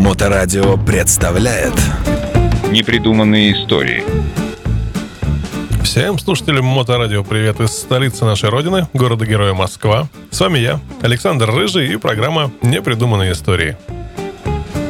Моторадио 0.00 0.78
представляет 0.78 1.74
Непридуманные 2.70 3.52
истории 3.52 4.02
Всем 5.84 6.18
слушателям 6.18 6.64
Моторадио 6.64 7.22
привет 7.22 7.60
из 7.60 7.68
столицы 7.72 8.24
нашей 8.24 8.48
родины, 8.48 8.88
города-героя 8.94 9.52
Москва. 9.52 10.08
С 10.30 10.40
вами 10.40 10.58
я, 10.58 10.80
Александр 11.02 11.50
Рыжий 11.50 11.92
и 11.92 11.96
программа 11.98 12.50
«Непридуманные 12.62 13.32
истории». 13.32 13.76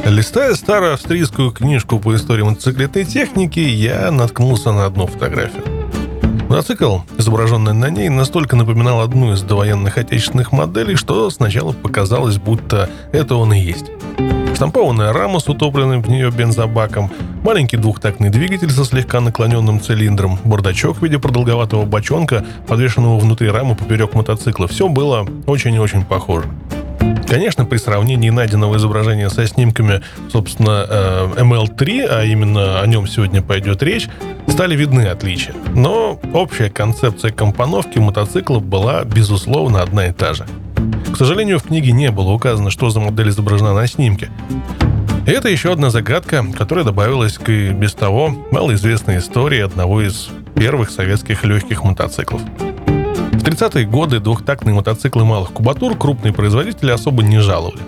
Листая 0.05 0.55
старую 0.55 0.93
австрийскую 0.93 1.51
книжку 1.51 1.99
по 1.99 2.15
истории 2.15 2.43
мотоциклетной 2.43 3.03
техники, 3.03 3.59
я 3.59 4.11
наткнулся 4.11 4.71
на 4.71 4.85
одну 4.85 5.07
фотографию. 5.07 5.63
Мотоцикл, 6.47 6.99
изображенный 7.17 7.73
на 7.73 7.89
ней, 7.89 8.07
настолько 8.07 8.55
напоминал 8.55 9.01
одну 9.01 9.33
из 9.33 9.41
довоенных 9.41 9.97
отечественных 9.97 10.53
моделей, 10.53 10.95
что 10.95 11.29
сначала 11.29 11.73
показалось, 11.73 12.37
будто 12.37 12.89
это 13.11 13.35
он 13.35 13.53
и 13.53 13.59
есть. 13.59 13.85
Штампованная 14.61 15.11
рама 15.11 15.39
с 15.39 15.49
утопленным 15.49 16.03
в 16.03 16.07
нее 16.07 16.29
бензобаком, 16.29 17.09
маленький 17.43 17.77
двухтактный 17.77 18.29
двигатель 18.29 18.69
со 18.69 18.85
слегка 18.85 19.19
наклоненным 19.19 19.81
цилиндром, 19.81 20.37
бардачок 20.43 20.97
в 20.97 21.01
виде 21.01 21.17
продолговатого 21.17 21.83
бочонка, 21.85 22.45
подвешенного 22.67 23.17
внутри 23.17 23.49
рамы 23.49 23.73
поперек 23.73 24.13
мотоцикла. 24.13 24.67
Все 24.67 24.87
было 24.87 25.25
очень 25.47 25.73
и 25.73 25.79
очень 25.79 26.05
похоже. 26.05 26.45
Конечно, 27.27 27.65
при 27.65 27.77
сравнении 27.77 28.29
найденного 28.29 28.77
изображения 28.77 29.31
со 29.31 29.47
снимками, 29.47 30.01
собственно, 30.31 30.85
ML3, 31.37 32.05
а 32.07 32.23
именно 32.23 32.81
о 32.81 32.85
нем 32.85 33.07
сегодня 33.07 33.41
пойдет 33.41 33.81
речь, 33.81 34.09
стали 34.47 34.75
видны 34.75 35.07
отличия. 35.07 35.55
Но 35.73 36.19
общая 36.35 36.69
концепция 36.69 37.31
компоновки 37.31 37.97
мотоцикла 37.97 38.59
была, 38.59 39.05
безусловно, 39.05 39.81
одна 39.81 40.05
и 40.05 40.11
та 40.11 40.35
же. 40.35 40.45
К 41.13 41.17
сожалению, 41.17 41.59
в 41.59 41.63
книге 41.63 41.91
не 41.91 42.11
было 42.11 42.31
указано, 42.31 42.71
что 42.71 42.89
за 42.89 42.99
модель 42.99 43.29
изображена 43.29 43.73
на 43.73 43.87
снимке. 43.87 44.29
И 45.27 45.31
это 45.31 45.49
еще 45.49 45.71
одна 45.71 45.89
загадка, 45.91 46.43
которая 46.57 46.83
добавилась 46.83 47.37
к 47.37 47.49
без 47.49 47.93
того 47.93 48.29
малоизвестной 48.51 49.19
истории 49.19 49.61
одного 49.61 50.01
из 50.01 50.29
первых 50.55 50.89
советских 50.89 51.43
легких 51.43 51.83
мотоциклов. 51.83 52.41
В 52.41 53.43
30-е 53.43 53.85
годы 53.85 54.19
двухтактные 54.19 54.73
мотоциклы 54.73 55.25
малых 55.25 55.51
кубатур 55.51 55.97
крупные 55.97 56.33
производители 56.33 56.91
особо 56.91 57.23
не 57.23 57.39
жаловали. 57.39 57.79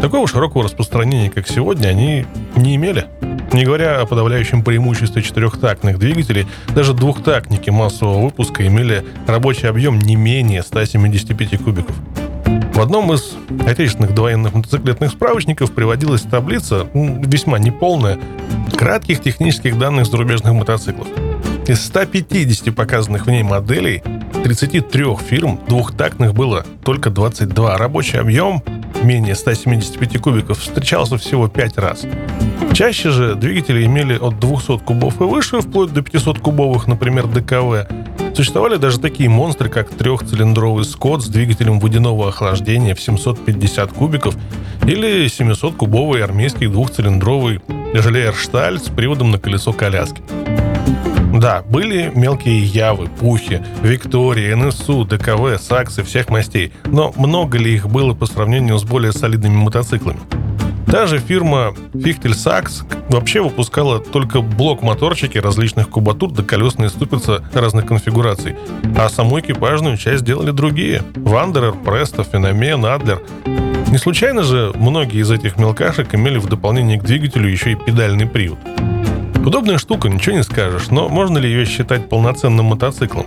Такого 0.00 0.26
широкого 0.26 0.64
распространения, 0.64 1.30
как 1.30 1.48
сегодня, 1.48 1.88
они 1.88 2.26
не 2.56 2.76
имели. 2.76 3.06
Не 3.52 3.64
говоря 3.64 4.00
о 4.00 4.06
подавляющем 4.06 4.62
преимуществе 4.62 5.22
четырехтактных 5.22 5.98
двигателей, 5.98 6.46
даже 6.74 6.94
двухтактники 6.94 7.70
массового 7.70 8.24
выпуска 8.24 8.66
имели 8.66 9.04
рабочий 9.26 9.68
объем 9.68 9.98
не 9.98 10.16
менее 10.16 10.62
175 10.62 11.58
кубиков. 11.62 11.96
В 12.80 12.82
одном 12.82 13.12
из 13.12 13.36
отечественных 13.66 14.14
довоенных 14.14 14.54
мотоциклетных 14.54 15.10
справочников 15.10 15.70
приводилась 15.70 16.22
таблица, 16.22 16.86
весьма 16.94 17.58
неполная, 17.58 18.18
кратких 18.74 19.20
технических 19.20 19.78
данных 19.78 20.06
зарубежных 20.06 20.54
мотоциклов. 20.54 21.06
Из 21.68 21.84
150 21.84 22.74
показанных 22.74 23.26
в 23.26 23.30
ней 23.30 23.42
моделей 23.42 24.02
33 24.44 25.14
фирм 25.28 25.60
двухтактных 25.68 26.32
было 26.32 26.64
только 26.82 27.10
22. 27.10 27.76
Рабочий 27.76 28.16
объем 28.16 28.62
менее 29.02 29.34
175 29.34 30.18
кубиков 30.18 30.58
встречался 30.58 31.18
всего 31.18 31.48
5 31.48 31.76
раз. 31.76 32.06
Чаще 32.72 33.10
же 33.10 33.34
двигатели 33.34 33.84
имели 33.84 34.16
от 34.16 34.40
200 34.40 34.78
кубов 34.78 35.20
и 35.20 35.24
выше, 35.24 35.60
вплоть 35.60 35.92
до 35.92 36.00
500 36.00 36.38
кубовых, 36.38 36.86
например, 36.86 37.26
ДКВ. 37.26 37.86
Существовали 38.34 38.76
даже 38.76 38.98
такие 38.98 39.28
монстры, 39.28 39.68
как 39.68 39.90
трехцилиндровый 39.90 40.84
Скотт 40.84 41.22
с 41.22 41.26
двигателем 41.26 41.80
водяного 41.80 42.28
охлаждения 42.28 42.94
в 42.94 43.00
750 43.00 43.92
кубиков 43.92 44.34
или 44.84 45.26
700-кубовый 45.26 46.22
армейский 46.22 46.68
двухцилиндровый 46.68 47.60
Желеершталь 47.92 48.78
с 48.78 48.88
приводом 48.88 49.30
на 49.30 49.38
колесо 49.38 49.72
коляски. 49.72 50.22
Да, 51.34 51.62
были 51.62 52.10
мелкие 52.14 52.58
явы, 52.58 53.08
пухи, 53.08 53.62
Виктории, 53.82 54.52
НСУ, 54.52 55.04
ДКВ, 55.04 55.60
саксы 55.60 56.02
всех 56.02 56.28
мастей, 56.28 56.72
но 56.84 57.12
много 57.16 57.56
ли 57.56 57.74
их 57.74 57.88
было 57.88 58.14
по 58.14 58.26
сравнению 58.26 58.78
с 58.78 58.84
более 58.84 59.12
солидными 59.12 59.54
мотоциклами? 59.54 60.18
Даже 60.90 61.18
фирма 61.18 61.72
Fichtel 61.94 62.32
Sachs 62.32 62.82
вообще 63.08 63.40
выпускала 63.40 64.00
только 64.00 64.40
блок-моторчики 64.40 65.38
различных 65.38 65.88
кубатур 65.88 66.32
да 66.32 66.42
колесные 66.42 66.88
ступицы 66.88 67.42
разных 67.52 67.86
конфигураций. 67.86 68.56
А 68.96 69.08
саму 69.08 69.38
экипажную 69.38 69.96
часть 69.96 70.24
делали 70.24 70.50
другие. 70.50 71.02
Вандерер, 71.14 71.72
Престо, 71.72 72.24
Феномен, 72.24 72.84
Адлер. 72.84 73.22
Не 73.46 73.98
случайно 73.98 74.42
же 74.42 74.72
многие 74.74 75.20
из 75.20 75.30
этих 75.30 75.58
мелкашек 75.58 76.14
имели 76.14 76.38
в 76.38 76.46
дополнение 76.46 76.98
к 76.98 77.04
двигателю 77.04 77.48
еще 77.48 77.72
и 77.72 77.74
педальный 77.76 78.26
привод. 78.26 78.58
Удобная 79.44 79.78
штука, 79.78 80.08
ничего 80.08 80.36
не 80.36 80.42
скажешь, 80.42 80.90
но 80.90 81.08
можно 81.08 81.38
ли 81.38 81.48
ее 81.48 81.66
считать 81.66 82.08
полноценным 82.08 82.66
мотоциклом? 82.66 83.26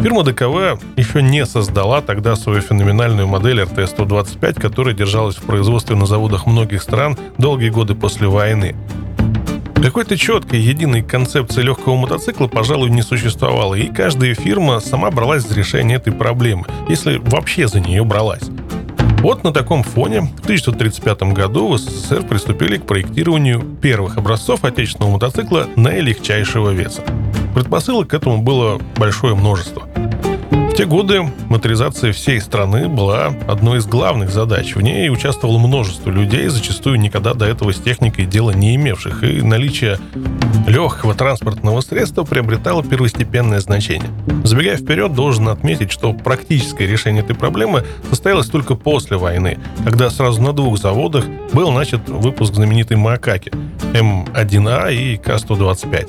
Фирма 0.00 0.22
ДКВ 0.22 0.80
еще 0.96 1.22
не 1.22 1.44
создала 1.44 2.00
тогда 2.00 2.36
свою 2.36 2.60
феноменальную 2.60 3.26
модель 3.26 3.62
RT-125, 3.62 4.60
которая 4.60 4.94
держалась 4.94 5.34
в 5.34 5.42
производстве 5.42 5.96
на 5.96 6.06
заводах 6.06 6.46
многих 6.46 6.82
стран 6.82 7.18
долгие 7.36 7.70
годы 7.70 7.96
после 7.96 8.28
войны. 8.28 8.76
Какой-то 9.74 10.16
четкой, 10.16 10.60
единой 10.60 11.02
концепции 11.02 11.62
легкого 11.62 11.96
мотоцикла, 11.96 12.46
пожалуй, 12.46 12.90
не 12.90 13.02
существовало, 13.02 13.74
и 13.74 13.88
каждая 13.88 14.34
фирма 14.34 14.78
сама 14.78 15.10
бралась 15.10 15.42
за 15.42 15.56
решение 15.56 15.96
этой 15.96 16.12
проблемы, 16.12 16.64
если 16.88 17.16
вообще 17.18 17.66
за 17.66 17.80
нее 17.80 18.04
бралась. 18.04 18.50
Вот 19.20 19.42
на 19.42 19.52
таком 19.52 19.82
фоне 19.82 20.20
в 20.20 20.44
1935 20.44 21.22
году 21.34 21.68
в 21.68 21.78
СССР 21.78 22.22
приступили 22.22 22.76
к 22.76 22.86
проектированию 22.86 23.60
первых 23.60 24.16
образцов 24.16 24.64
отечественного 24.64 25.14
мотоцикла 25.14 25.66
наилегчайшего 25.74 26.70
веса. 26.70 27.02
Предпосылок 27.52 28.10
к 28.10 28.14
этому 28.14 28.42
было 28.42 28.80
большое 28.96 29.34
множество. 29.34 29.87
Те 30.78 30.84
годы 30.84 31.28
моторизация 31.48 32.12
всей 32.12 32.40
страны 32.40 32.88
была 32.88 33.34
одной 33.48 33.78
из 33.78 33.86
главных 33.86 34.30
задач. 34.30 34.76
В 34.76 34.80
ней 34.80 35.10
участвовало 35.10 35.58
множество 35.58 36.08
людей, 36.08 36.46
зачастую 36.46 37.00
никогда 37.00 37.34
до 37.34 37.46
этого 37.46 37.72
с 37.72 37.80
техникой 37.80 38.26
дела 38.26 38.52
не 38.52 38.76
имевших, 38.76 39.24
и 39.24 39.42
наличие 39.42 39.98
легкого 40.68 41.16
транспортного 41.16 41.80
средства 41.80 42.22
приобретало 42.22 42.84
первостепенное 42.84 43.58
значение. 43.58 44.08
Забегая 44.44 44.76
вперед, 44.76 45.14
должен 45.14 45.48
отметить, 45.48 45.90
что 45.90 46.12
практическое 46.12 46.86
решение 46.86 47.24
этой 47.24 47.34
проблемы 47.34 47.84
состоялось 48.08 48.46
только 48.46 48.76
после 48.76 49.16
войны, 49.16 49.58
когда 49.84 50.10
сразу 50.10 50.40
на 50.40 50.52
двух 50.52 50.78
заводах 50.78 51.24
был 51.52 51.72
начат 51.72 52.08
выпуск 52.08 52.54
знаменитой 52.54 52.96
Макаки 52.96 53.50
М1А 53.94 54.94
и 54.94 55.16
К-125. 55.16 56.08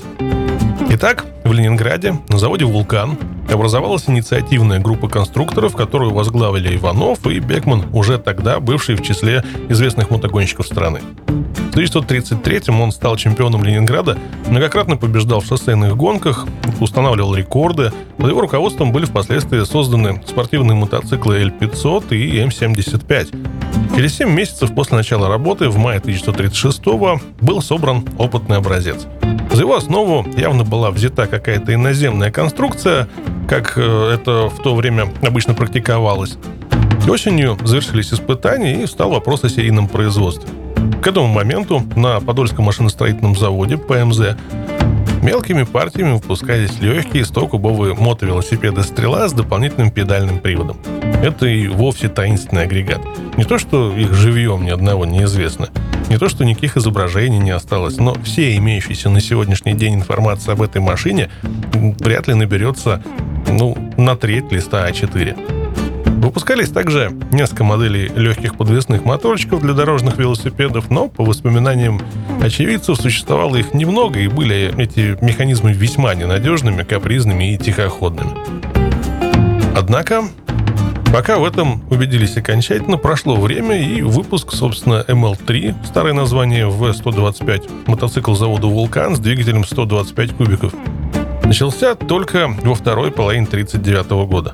Итак, 0.91 1.25
в 1.43 1.53
Ленинграде 1.53 2.19
на 2.29 2.37
заводе 2.37 2.65
«Вулкан» 2.65 3.17
образовалась 3.51 4.07
инициативная 4.07 4.79
группа 4.79 5.07
конструкторов, 5.07 5.75
которую 5.75 6.13
возглавили 6.13 6.75
Иванов 6.75 7.25
и 7.27 7.39
Бекман, 7.39 7.85
уже 7.93 8.17
тогда 8.17 8.59
бывший 8.59 8.95
в 8.95 9.01
числе 9.01 9.43
известных 9.69 10.09
мотогонщиков 10.09 10.65
страны. 10.65 11.01
В 11.27 11.75
1933-м 11.75 12.81
он 12.81 12.91
стал 12.91 13.15
чемпионом 13.15 13.63
Ленинграда, 13.63 14.17
многократно 14.47 14.97
побеждал 14.97 15.41
в 15.41 15.45
шоссейных 15.45 15.95
гонках, 15.95 16.45
устанавливал 16.79 17.35
рекорды. 17.35 17.91
Под 18.17 18.29
его 18.29 18.41
руководством 18.41 18.91
были 18.91 19.05
впоследствии 19.05 19.63
созданы 19.63 20.21
спортивные 20.27 20.75
мотоциклы 20.75 21.43
L500 21.43 22.15
и 22.15 22.43
M75. 22.43 23.95
Через 23.95 24.15
7 24.17 24.29
месяцев 24.29 24.73
после 24.73 24.97
начала 24.97 25.27
работы 25.27 25.69
в 25.69 25.77
мае 25.77 25.99
1936-го 25.99 27.21
был 27.41 27.61
собран 27.61 28.05
опытный 28.17 28.57
образец– 28.57 29.07
за 29.51 29.63
его 29.63 29.75
основу 29.75 30.25
явно 30.37 30.63
была 30.63 30.91
взята 30.91 31.25
какая-то 31.25 31.73
иноземная 31.73 32.31
конструкция, 32.31 33.09
как 33.49 33.73
э, 33.77 34.11
это 34.13 34.47
в 34.47 34.61
то 34.61 34.75
время 34.75 35.11
обычно 35.23 35.55
практиковалось. 35.55 36.37
Осенью 37.07 37.57
завершились 37.63 38.13
испытания 38.13 38.83
и 38.83 38.85
встал 38.85 39.09
вопрос 39.09 39.43
о 39.43 39.49
серийном 39.49 39.87
производстве. 39.87 40.47
К 41.01 41.07
этому 41.07 41.27
моменту 41.27 41.83
на 41.95 42.19
Подольском 42.19 42.65
машиностроительном 42.65 43.35
заводе 43.35 43.77
ПМЗ 43.77 44.37
мелкими 45.23 45.63
партиями 45.63 46.13
выпускались 46.13 46.79
легкие 46.79 47.23
100-кубовые 47.23 47.99
мотовелосипеды 47.99 48.83
«Стрела» 48.83 49.27
с 49.27 49.33
дополнительным 49.33 49.89
педальным 49.89 50.39
приводом. 50.39 50.77
Это 51.23 51.47
и 51.47 51.67
вовсе 51.67 52.07
таинственный 52.07 52.63
агрегат. 52.63 53.01
Не 53.35 53.45
то, 53.45 53.57
что 53.57 53.91
их 53.97 54.13
живьем 54.13 54.63
ни 54.63 54.69
одного 54.69 55.05
неизвестно– 55.05 55.69
не 56.09 56.17
то, 56.17 56.27
что 56.27 56.43
никаких 56.43 56.75
изображений 56.75 57.37
не 57.37 57.51
осталось, 57.51 57.97
но 57.97 58.15
все 58.23 58.57
имеющиеся 58.57 59.09
на 59.09 59.21
сегодняшний 59.21 59.73
день 59.73 59.93
информация 59.93 60.53
об 60.53 60.63
этой 60.63 60.81
машине 60.81 61.29
вряд 61.99 62.27
ли 62.27 62.33
наберется 62.33 63.03
ну, 63.49 63.77
на 63.97 64.15
треть 64.15 64.51
листа 64.51 64.89
А4. 64.89 66.19
Выпускались 66.21 66.69
также 66.69 67.11
несколько 67.31 67.63
моделей 67.63 68.09
легких 68.09 68.57
подвесных 68.57 69.05
моторчиков 69.05 69.61
для 69.61 69.73
дорожных 69.73 70.17
велосипедов, 70.17 70.89
но, 70.89 71.07
по 71.07 71.23
воспоминаниям 71.23 72.01
очевидцев, 72.41 72.97
существовало 72.97 73.55
их 73.55 73.73
немного, 73.73 74.19
и 74.19 74.27
были 74.27 74.73
эти 74.77 75.17
механизмы 75.23 75.71
весьма 75.71 76.13
ненадежными, 76.15 76.83
капризными 76.83 77.53
и 77.53 77.57
тихоходными. 77.57 78.31
Однако 79.75 80.25
Пока 81.11 81.39
в 81.39 81.43
этом 81.43 81.81
убедились 81.89 82.37
окончательно, 82.37 82.97
прошло 82.97 83.35
время, 83.35 83.81
и 83.81 84.03
выпуск, 84.03 84.51
собственно, 84.51 85.03
ML3, 85.07 85.87
старое 85.87 86.13
название 86.13 86.69
V125, 86.69 87.87
мотоцикл 87.87 88.35
завода 88.35 88.67
«Вулкан» 88.67 89.15
с 89.15 89.19
двигателем 89.19 89.65
125 89.65 90.33
кубиков, 90.33 90.71
начался 91.49 91.95
только 91.95 92.47
во 92.61 92.75
второй 92.75 93.11
половине 93.11 93.47
1939 93.47 94.29
года. 94.29 94.53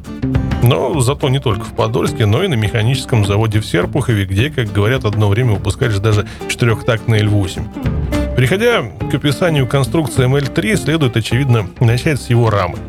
Но 0.64 0.98
зато 1.02 1.28
не 1.28 1.40
только 1.40 1.66
в 1.66 1.74
Подольске, 1.76 2.26
но 2.26 2.42
и 2.42 2.48
на 2.48 2.54
механическом 2.54 3.26
заводе 3.26 3.60
в 3.60 3.66
Серпухове, 3.66 4.26
где, 4.26 4.50
как 4.50 4.72
говорят, 4.72 5.04
одно 5.04 5.28
время 5.28 5.56
выпускались 5.56 6.00
даже 6.00 6.26
четырехтактный 6.48 7.20
L8. 7.24 8.36
Переходя 8.38 8.84
к 9.12 9.14
описанию 9.14 9.68
конструкции 9.68 10.26
ML3, 10.26 10.78
следует, 10.78 11.18
очевидно, 11.18 11.68
начать 11.82 12.22
с 12.22 12.30
его 12.30 12.50
рамы– 12.50 12.78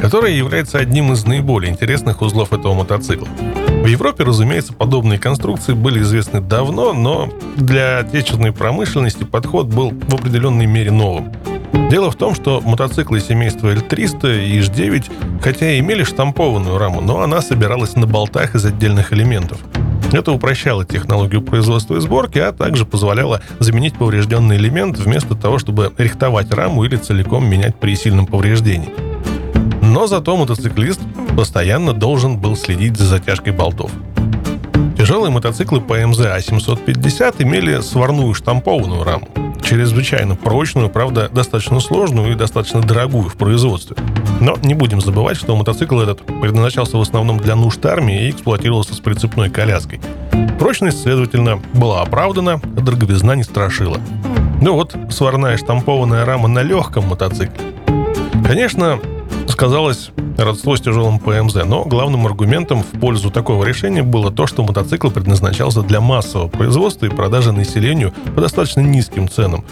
которая 0.00 0.32
является 0.32 0.76
одним 0.76 1.14
из 1.14 1.24
наиболее 1.24 1.72
интересных 1.72 2.20
узлов 2.20 2.52
этого 2.52 2.74
мотоцикла. 2.74 3.26
В 3.26 3.86
Европе, 3.86 4.24
разумеется, 4.24 4.74
подобные 4.74 5.18
конструкции 5.18 5.72
были 5.72 6.00
известны 6.00 6.42
давно, 6.42 6.92
но 6.92 7.32
для 7.56 8.00
отечественной 8.00 8.52
промышленности 8.52 9.24
подход 9.24 9.68
был 9.68 9.92
в 9.92 10.14
определенной 10.14 10.66
мере 10.66 10.90
новым. 10.90 11.32
Дело 11.90 12.10
в 12.10 12.16
том, 12.16 12.34
что 12.34 12.60
мотоциклы 12.60 13.20
семейства 13.20 13.74
L300 13.74 14.46
и 14.46 14.60
H9, 14.60 15.40
хотя 15.42 15.70
и 15.70 15.80
имели 15.80 16.04
штампованную 16.04 16.78
раму, 16.78 17.00
но 17.00 17.20
она 17.20 17.40
собиралась 17.40 17.94
на 17.94 18.06
болтах 18.06 18.54
из 18.54 18.64
отдельных 18.64 19.12
элементов. 19.12 19.58
Это 20.12 20.30
упрощало 20.32 20.84
технологию 20.84 21.42
производства 21.42 21.96
и 21.96 22.00
сборки, 22.00 22.38
а 22.38 22.52
также 22.52 22.86
позволяло 22.86 23.40
заменить 23.58 23.94
поврежденный 23.94 24.56
элемент 24.56 24.96
вместо 24.98 25.34
того, 25.34 25.58
чтобы 25.58 25.92
рихтовать 25.98 26.52
раму 26.52 26.84
или 26.84 26.96
целиком 26.96 27.44
менять 27.46 27.74
при 27.76 27.96
сильном 27.96 28.26
повреждении. 28.26 28.90
Но 29.82 30.06
зато 30.06 30.36
мотоциклист 30.36 31.00
постоянно 31.36 31.92
должен 31.92 32.38
был 32.38 32.56
следить 32.56 32.96
за 32.96 33.06
затяжкой 33.06 33.52
болтов. 33.52 33.90
Тяжелые 34.96 35.32
мотоциклы 35.32 35.80
ПМЗ 35.80 36.20
А750 36.20 37.42
имели 37.42 37.80
сварную 37.80 38.32
штампованную 38.34 39.02
раму, 39.02 39.28
чрезвычайно 39.64 40.36
прочную, 40.36 40.90
правда, 40.90 41.28
достаточно 41.32 41.80
сложную 41.80 42.32
и 42.32 42.36
достаточно 42.36 42.80
дорогую 42.80 43.28
в 43.28 43.36
производстве. 43.36 43.96
Но 44.40 44.56
не 44.62 44.74
будем 44.74 45.00
забывать, 45.00 45.36
что 45.36 45.56
мотоцикл 45.56 45.98
этот 46.00 46.24
предназначался 46.40 46.98
в 46.98 47.00
основном 47.00 47.38
для 47.38 47.56
нужд 47.56 47.84
армии 47.86 48.26
и 48.26 48.30
эксплуатировался 48.30 48.94
с 48.94 49.00
прицепной 49.00 49.50
коляской. 49.50 50.00
Прочность, 50.58 51.02
следовательно, 51.02 51.60
была 51.72 52.02
оправдана, 52.02 52.60
а 52.76 52.80
дороговизна 52.80 53.34
не 53.34 53.42
страшила. 53.42 53.98
Ну 54.60 54.74
вот, 54.74 54.94
сварная 55.10 55.56
штампованная 55.56 56.24
рама 56.24 56.48
на 56.48 56.62
легком 56.62 57.06
мотоцикле. 57.06 57.74
Конечно, 58.46 59.00
сказалось 59.64 60.10
родство 60.36 60.76
с 60.76 60.80
тяжелым 60.82 61.18
ПМЗ, 61.18 61.64
но 61.64 61.84
главным 61.84 62.26
аргументом 62.26 62.82
в 62.82 63.00
пользу 63.00 63.30
такого 63.30 63.64
решения 63.64 64.02
было 64.02 64.30
то, 64.30 64.46
что 64.46 64.62
мотоцикл 64.62 65.08
предназначался 65.08 65.80
для 65.80 66.02
массового 66.02 66.48
производства 66.48 67.06
и 67.06 67.08
продажи 67.08 67.50
населению 67.50 68.12
по 68.34 68.42
достаточно 68.42 68.80
низким 68.80 69.26
ценам. 69.26 69.64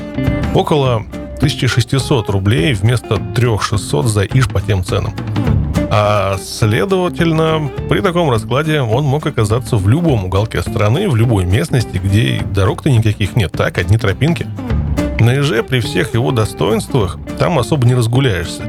Около 0.55 1.05
1600 1.37 2.31
рублей 2.31 2.73
вместо 2.73 3.19
3600 3.19 4.07
за 4.07 4.25
ИЖ 4.25 4.49
по 4.49 4.63
тем 4.63 4.83
ценам. 4.83 5.13
А 5.91 6.39
следовательно, 6.43 7.71
при 7.91 8.01
таком 8.01 8.31
раскладе 8.31 8.81
он 8.81 9.05
мог 9.05 9.27
оказаться 9.27 9.77
в 9.77 9.87
любом 9.91 10.25
уголке 10.25 10.63
страны, 10.63 11.07
в 11.07 11.17
любой 11.17 11.45
местности, 11.45 12.01
где 12.03 12.43
дорог-то 12.55 12.89
никаких 12.89 13.37
нет, 13.37 13.53
так, 13.53 13.77
одни 13.77 13.99
тропинки. 13.99 14.47
На 15.23 15.39
ИЖ 15.39 15.63
при 15.63 15.79
всех 15.79 16.15
его 16.15 16.33
достоинствах 16.33 17.17
там 17.39 17.57
особо 17.57 17.87
не 17.87 17.95
разгуляешься. 17.95 18.65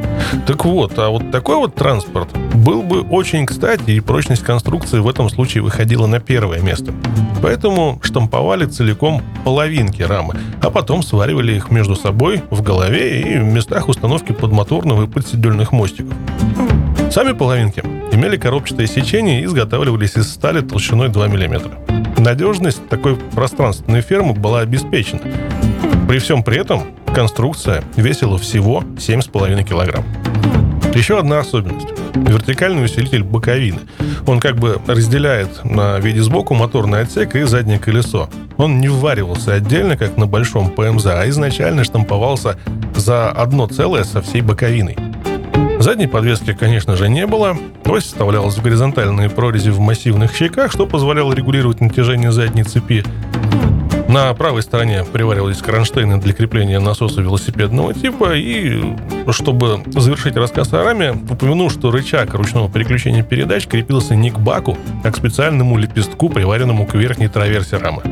Так 0.45 0.65
вот, 0.65 0.93
а 0.99 1.09
вот 1.09 1.31
такой 1.31 1.55
вот 1.55 1.73
транспорт 1.73 2.29
был 2.53 2.83
бы 2.83 3.01
очень 3.01 3.47
кстати, 3.47 3.89
и 3.89 3.99
прочность 3.99 4.43
конструкции 4.43 4.99
в 4.99 5.07
этом 5.09 5.31
случае 5.31 5.63
выходила 5.63 6.05
на 6.05 6.19
первое 6.19 6.61
место. 6.61 6.93
Поэтому 7.41 7.99
штамповали 8.03 8.67
целиком 8.67 9.23
половинки 9.43 10.03
рамы, 10.03 10.35
а 10.61 10.69
потом 10.69 11.01
сваривали 11.01 11.53
их 11.53 11.71
между 11.71 11.95
собой 11.95 12.43
в 12.51 12.61
голове 12.61 13.21
и 13.21 13.39
в 13.39 13.45
местах 13.45 13.89
установки 13.89 14.31
подмоторного 14.31 15.05
и 15.05 15.07
подседельных 15.07 15.71
мостиков. 15.71 16.13
Сами 17.09 17.31
половинки 17.31 17.79
имели 18.11 18.37
коробчатое 18.37 18.85
сечение 18.85 19.41
и 19.41 19.45
изготавливались 19.45 20.17
из 20.17 20.31
стали 20.31 20.61
толщиной 20.61 21.09
2 21.09 21.27
мм. 21.29 21.71
Надежность 22.19 22.87
такой 22.89 23.15
пространственной 23.15 24.01
фермы 24.01 24.33
была 24.33 24.59
обеспечена. 24.59 25.21
При 26.13 26.19
всем 26.19 26.43
при 26.43 26.59
этом 26.59 26.83
конструкция 27.11 27.83
весила 27.95 28.37
всего 28.37 28.83
7,5 28.97 29.63
килограмм. 29.63 30.05
Еще 30.93 31.17
одна 31.17 31.39
особенность. 31.39 31.87
Вертикальный 32.13 32.85
усилитель 32.85 33.23
боковины. 33.23 33.79
Он 34.27 34.39
как 34.39 34.57
бы 34.57 34.79
разделяет 34.85 35.65
на 35.65 35.97
виде 35.97 36.21
сбоку 36.21 36.53
моторный 36.53 36.99
отсек 36.99 37.35
и 37.35 37.41
заднее 37.45 37.79
колесо. 37.79 38.29
Он 38.57 38.79
не 38.79 38.89
вваривался 38.89 39.55
отдельно, 39.55 39.97
как 39.97 40.15
на 40.15 40.27
большом 40.27 40.69
ПМЗ, 40.69 41.07
а 41.07 41.27
изначально 41.29 41.83
штамповался 41.83 42.59
за 42.95 43.31
одно 43.31 43.65
целое 43.65 44.03
со 44.03 44.21
всей 44.21 44.41
боковиной. 44.41 44.95
Задней 45.79 46.05
подвески, 46.05 46.53
конечно 46.53 46.95
же, 46.95 47.09
не 47.09 47.25
было. 47.25 47.57
Ось 47.85 48.03
вставлялась 48.03 48.55
в 48.55 48.61
горизонтальные 48.61 49.31
прорези 49.31 49.71
в 49.71 49.79
массивных 49.79 50.35
щеках, 50.35 50.71
что 50.71 50.85
позволяло 50.85 51.33
регулировать 51.33 51.81
натяжение 51.81 52.31
задней 52.31 52.65
цепи. 52.65 53.03
На 54.13 54.31
правой 54.35 54.61
стороне 54.61 55.03
приваривались 55.03 55.57
кронштейны 55.57 56.21
для 56.21 56.33
крепления 56.33 56.79
насоса 56.79 57.19
велосипедного 57.19 57.95
типа. 57.95 58.35
И, 58.35 58.79
чтобы 59.31 59.81
завершить 59.87 60.35
рассказ 60.35 60.71
о 60.71 60.83
раме, 60.83 61.13
упомяну, 61.31 61.67
что 61.71 61.89
рычаг 61.89 62.31
ручного 62.35 62.69
переключения 62.69 63.23
передач 63.23 63.65
крепился 63.65 64.13
не 64.13 64.29
к 64.29 64.37
баку, 64.37 64.77
а 65.03 65.09
к 65.09 65.17
специальному 65.17 65.79
лепестку, 65.79 66.29
приваренному 66.29 66.85
к 66.85 66.93
верхней 66.93 67.27
траверсе 67.27 67.77
рамы. 67.77 68.03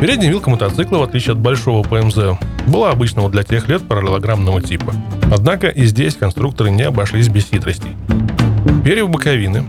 Передняя 0.00 0.30
вилка 0.30 0.48
мотоцикла, 0.48 0.96
в 0.96 1.02
отличие 1.02 1.32
от 1.32 1.38
большого 1.38 1.86
ПМЗ, 1.86 2.38
была 2.66 2.90
обычного 2.90 3.28
для 3.28 3.42
тех 3.42 3.68
лет 3.68 3.86
параллелограммного 3.86 4.62
типа. 4.62 4.94
Однако 5.30 5.68
и 5.68 5.84
здесь 5.84 6.16
конструкторы 6.16 6.70
не 6.70 6.84
обошлись 6.84 7.28
без 7.28 7.44
хитростей. 7.50 7.94
Перья 8.82 9.04
боковины 9.04 9.68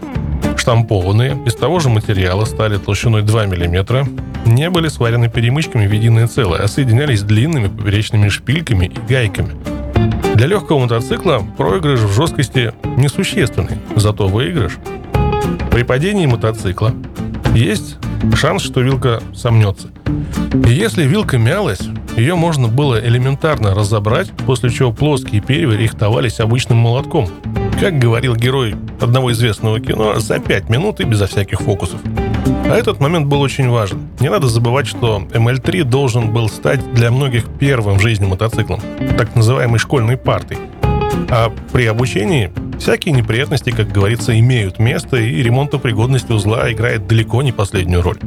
штампованные, 0.58 1.38
из 1.46 1.56
того 1.56 1.80
же 1.80 1.90
материала, 1.90 2.46
стали 2.46 2.78
толщиной 2.78 3.22
2 3.22 3.46
мм, 3.48 4.08
не 4.46 4.70
были 4.70 4.88
сварены 4.88 5.30
перемычками 5.30 5.88
в 5.88 5.92
единое 5.92 6.28
целое, 6.28 6.62
а 6.62 6.68
соединялись 6.68 7.24
длинными 7.24 7.68
поперечными 7.68 8.30
шпильками 8.30 8.86
и 8.86 9.12
гайками. 9.12 9.52
Для 10.36 10.48
легкого 10.48 10.80
мотоцикла 10.80 11.46
проигрыш 11.58 12.02
в 12.02 12.14
жесткости 12.14 12.74
несущественный, 12.98 13.78
зато 13.96 14.28
выигрыш. 14.28 14.74
При 15.72 15.84
падении 15.84 16.26
мотоцикла 16.26 16.94
есть 17.54 17.98
шанс, 18.36 18.64
что 18.64 18.82
вилка 18.82 19.22
сомнется. 19.34 19.90
И 20.68 20.74
если 20.74 21.04
вилка 21.04 21.38
мялась, 21.38 21.82
ее 22.18 22.36
можно 22.36 22.68
было 22.68 23.00
элементарно 23.00 23.74
разобрать, 23.74 24.32
после 24.46 24.70
чего 24.70 24.92
плоские 24.92 25.42
перья 25.42 25.70
рихтовались 25.70 26.40
обычным 26.40 26.78
молотком. 26.78 27.30
Как 27.80 28.00
говорил 28.00 28.36
герой 28.36 28.76
одного 29.02 29.32
известного 29.32 29.80
кино, 29.80 30.20
за 30.20 30.40
5 30.40 30.70
минут 30.70 31.00
и 31.02 31.04
безо 31.04 31.28
всяких 31.28 31.60
фокусов. 31.60 32.00
А 32.68 32.76
этот 32.76 33.00
момент 33.00 33.28
был 33.28 33.42
очень 33.42 33.70
важен. 33.70 34.08
Не 34.20 34.30
надо 34.30 34.48
забывать, 34.48 34.88
что 34.88 35.24
ML3 35.32 35.84
должен 35.84 36.34
был 36.34 36.50
стать 36.50 36.94
для 36.94 37.12
многих 37.12 37.46
первым 37.60 38.00
в 38.00 38.02
жизни 38.02 38.26
мотоциклом, 38.26 38.82
так 39.18 39.36
называемой 39.36 39.78
школьной 39.78 40.18
партой. 40.18 40.58
А 41.30 41.54
при 41.72 41.86
обучении 41.86 42.52
всякие 42.80 43.14
неприятности, 43.14 43.70
как 43.70 43.92
говорится, 43.92 44.38
имеют 44.38 44.80
место, 44.80 45.18
и 45.18 45.44
ремонтопригодность 45.44 46.30
узла 46.32 46.72
играет 46.72 47.08
далеко 47.08 47.44
не 47.44 47.52
последнюю 47.52 48.02
роль. 48.02 48.18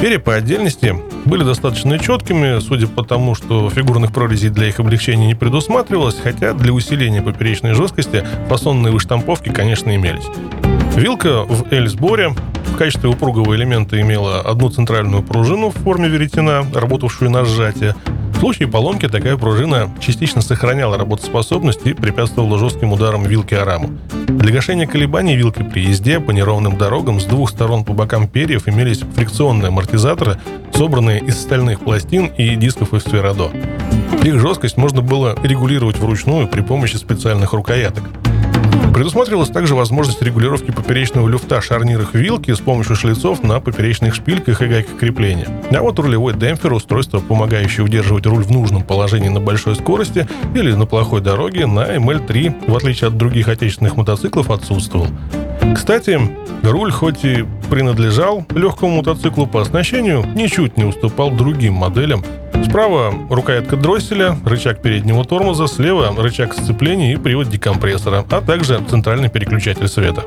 Перья 0.00 0.18
по 0.18 0.34
отдельности 0.34 0.96
были 1.24 1.44
достаточно 1.44 1.98
четкими, 1.98 2.58
судя 2.60 2.88
по 2.88 3.04
тому, 3.04 3.34
что 3.34 3.70
фигурных 3.70 4.12
прорезей 4.12 4.50
для 4.50 4.68
их 4.68 4.80
облегчения 4.80 5.26
не 5.26 5.34
предусматривалось, 5.34 6.16
хотя 6.20 6.54
для 6.54 6.72
усиления 6.72 7.22
поперечной 7.22 7.74
жесткости 7.74 8.24
фасонные 8.48 8.92
выштамповки, 8.92 9.50
конечно, 9.50 9.94
имелись. 9.94 10.26
Вилка 10.96 11.44
в 11.44 11.72
L-сборе 11.72 12.34
в 12.61 12.61
качестве 12.82 13.10
упругого 13.10 13.54
элемента 13.54 14.00
имела 14.00 14.40
одну 14.40 14.68
центральную 14.68 15.22
пружину 15.22 15.68
в 15.68 15.74
форме 15.74 16.08
веретена, 16.08 16.66
работавшую 16.74 17.30
на 17.30 17.44
сжатие, 17.44 17.94
случае 18.40 18.66
поломки 18.66 19.06
такая 19.06 19.36
пружина 19.36 19.88
частично 20.00 20.42
сохраняла 20.42 20.98
работоспособность 20.98 21.86
и 21.86 21.92
препятствовала 21.92 22.58
жестким 22.58 22.92
ударам 22.92 23.22
вилки 23.22 23.54
о 23.54 23.64
раму. 23.64 23.90
Для 24.26 24.52
гашения 24.52 24.88
колебаний 24.88 25.36
вилки 25.36 25.62
при 25.62 25.84
езде 25.84 26.18
по 26.18 26.32
неровным 26.32 26.76
дорогам 26.76 27.20
с 27.20 27.24
двух 27.24 27.50
сторон 27.50 27.84
по 27.84 27.92
бокам 27.92 28.26
перьев 28.26 28.66
имелись 28.66 29.02
фрикционные 29.14 29.68
амортизаторы, 29.68 30.40
собранные 30.74 31.20
из 31.20 31.40
стальных 31.40 31.78
пластин 31.82 32.32
и 32.36 32.56
дисков 32.56 32.94
из 32.94 33.02
сферодо. 33.02 33.52
Их 34.24 34.40
жесткость 34.40 34.76
можно 34.76 35.02
было 35.02 35.38
регулировать 35.44 35.98
вручную 35.98 36.48
при 36.48 36.62
помощи 36.62 36.96
специальных 36.96 37.52
рукояток. 37.52 38.02
Предусматривалась 38.92 39.48
также 39.48 39.74
возможность 39.74 40.20
регулировки 40.20 40.70
поперечного 40.70 41.26
люфта 41.26 41.62
шарнирах 41.62 42.14
вилки 42.14 42.52
с 42.52 42.58
помощью 42.58 42.94
шлицов 42.94 43.42
на 43.42 43.58
поперечных 43.58 44.14
шпильках 44.14 44.60
и 44.60 44.66
гайках 44.66 44.98
крепления. 44.98 45.48
А 45.70 45.80
вот 45.80 45.98
рулевой 45.98 46.34
демпфер, 46.34 46.74
устройство, 46.74 47.18
помогающее 47.20 47.84
удерживать 47.84 48.26
руль 48.26 48.44
в 48.44 48.50
нужном 48.50 48.82
положении 48.82 49.30
на 49.30 49.40
большой 49.40 49.76
скорости 49.76 50.28
или 50.54 50.72
на 50.72 50.84
плохой 50.84 51.22
дороге, 51.22 51.66
на 51.66 51.96
ML3, 51.96 52.70
в 52.70 52.76
отличие 52.76 53.08
от 53.08 53.16
других 53.16 53.48
отечественных 53.48 53.96
мотоциклов, 53.96 54.50
отсутствовал. 54.50 55.06
Кстати, 55.74 56.20
руль 56.62 56.92
хоть 56.92 57.24
и 57.24 57.46
принадлежал 57.70 58.44
легкому 58.54 58.96
мотоциклу 58.96 59.46
по 59.46 59.62
оснащению, 59.62 60.26
ничуть 60.34 60.76
не 60.76 60.84
уступал 60.84 61.30
другим 61.30 61.74
моделям. 61.74 62.22
Справа 62.64 63.14
рукоятка 63.28 63.76
дросселя, 63.76 64.36
рычаг 64.44 64.80
переднего 64.80 65.24
тормоза, 65.24 65.66
слева 65.66 66.14
рычаг 66.16 66.54
сцепления 66.54 67.12
и 67.12 67.16
привод 67.16 67.48
декомпрессора, 67.48 68.24
а 68.30 68.40
также 68.40 68.80
центральный 68.88 69.28
переключатель 69.28 69.88
света. 69.88 70.24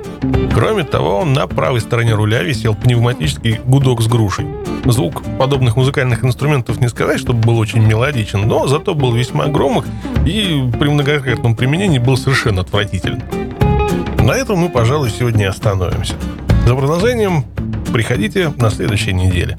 Кроме 0.53 0.83
того, 0.83 1.25
на 1.25 1.47
правой 1.47 1.81
стороне 1.81 2.13
руля 2.13 2.43
висел 2.43 2.75
пневматический 2.75 3.59
гудок 3.65 4.01
с 4.01 4.07
грушей. 4.07 4.45
Звук 4.85 5.23
подобных 5.39 5.75
музыкальных 5.75 6.23
инструментов 6.23 6.79
не 6.79 6.87
сказать, 6.87 7.19
чтобы 7.19 7.41
был 7.41 7.57
очень 7.57 7.81
мелодичен, 7.81 8.47
но 8.47 8.67
зато 8.67 8.93
был 8.93 9.13
весьма 9.13 9.47
громок 9.47 9.85
и 10.25 10.69
при 10.79 10.89
многократном 10.89 11.55
применении 11.55 11.99
был 11.99 12.17
совершенно 12.17 12.61
отвратителен. 12.61 13.23
На 14.19 14.31
этом 14.31 14.59
мы, 14.59 14.69
пожалуй, 14.69 15.09
сегодня 15.09 15.49
остановимся. 15.49 16.15
За 16.65 16.75
продолжением 16.75 17.43
приходите 17.91 18.53
на 18.57 18.69
следующей 18.69 19.13
неделе. 19.13 19.57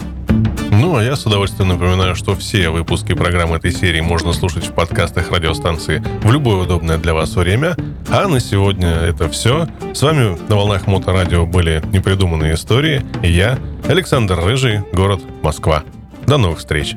Ну, 0.70 0.96
а 0.96 1.02
я 1.02 1.16
с 1.16 1.26
удовольствием 1.26 1.68
напоминаю, 1.68 2.14
что 2.14 2.34
все 2.34 2.70
выпуски 2.70 3.14
программы 3.14 3.56
этой 3.56 3.72
серии 3.72 4.00
можно 4.00 4.32
слушать 4.32 4.66
в 4.66 4.72
подкастах 4.72 5.30
радиостанции 5.30 6.02
в 6.22 6.32
любое 6.32 6.56
удобное 6.56 6.98
для 6.98 7.14
вас 7.14 7.34
время. 7.36 7.76
А 8.08 8.28
на 8.28 8.40
сегодня 8.40 8.88
это 8.88 9.28
все. 9.28 9.68
С 9.94 10.02
вами 10.02 10.36
на 10.48 10.56
волнах 10.56 10.86
Моторадио 10.86 11.46
были 11.46 11.82
непридуманные 11.92 12.54
истории. 12.54 13.04
И 13.22 13.30
я, 13.30 13.58
Александр 13.88 14.38
Рыжий, 14.40 14.80
город 14.92 15.22
Москва. 15.42 15.82
До 16.26 16.38
новых 16.38 16.58
встреч. 16.58 16.94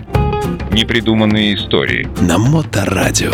Непридуманные 0.71 1.55
истории. 1.55 2.07
На 2.21 2.37
Моторадио. 2.37 3.31